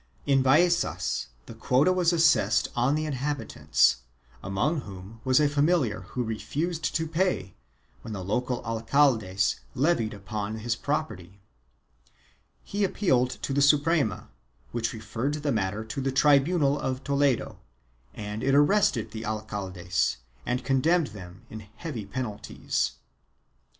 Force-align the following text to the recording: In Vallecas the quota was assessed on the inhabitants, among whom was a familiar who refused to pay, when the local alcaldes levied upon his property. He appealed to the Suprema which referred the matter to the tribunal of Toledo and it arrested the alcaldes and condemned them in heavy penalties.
In 0.25 0.41
Vallecas 0.41 1.27
the 1.45 1.53
quota 1.53 1.93
was 1.93 2.11
assessed 2.11 2.69
on 2.75 2.95
the 2.95 3.05
inhabitants, 3.05 3.97
among 4.41 4.81
whom 4.81 5.21
was 5.23 5.39
a 5.39 5.47
familiar 5.47 6.01
who 6.09 6.23
refused 6.23 6.95
to 6.95 7.05
pay, 7.05 7.53
when 8.01 8.11
the 8.11 8.23
local 8.23 8.63
alcaldes 8.65 9.59
levied 9.75 10.15
upon 10.15 10.55
his 10.55 10.75
property. 10.75 11.39
He 12.63 12.83
appealed 12.83 13.29
to 13.43 13.53
the 13.53 13.61
Suprema 13.61 14.29
which 14.71 14.91
referred 14.91 15.35
the 15.35 15.51
matter 15.51 15.85
to 15.85 16.01
the 16.01 16.11
tribunal 16.11 16.79
of 16.79 17.03
Toledo 17.03 17.59
and 18.15 18.41
it 18.43 18.55
arrested 18.55 19.11
the 19.11 19.21
alcaldes 19.23 20.17
and 20.47 20.63
condemned 20.65 21.07
them 21.13 21.43
in 21.47 21.59
heavy 21.75 22.07
penalties. 22.07 22.93